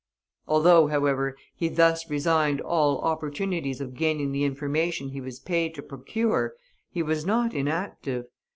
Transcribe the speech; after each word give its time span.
Although, 0.47 0.87
however, 0.87 1.37
he 1.53 1.67
thus 1.69 2.09
resigned 2.09 2.59
all 2.59 3.01
opportunities 3.01 3.79
of 3.79 3.93
gaining 3.93 4.31
the 4.31 4.43
information 4.45 5.09
he 5.09 5.21
was 5.21 5.39
paid 5.39 5.75
to 5.75 5.83
procure, 5.83 6.55
he 6.89 7.03
was 7.03 7.23
not 7.23 7.53
inactive. 7.53 8.25